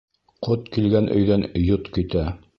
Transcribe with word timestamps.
Ҡот 0.47 0.63
килгән 0.77 1.11
өйҙән 1.19 1.47
йот 1.69 1.93
китә. 1.99 2.27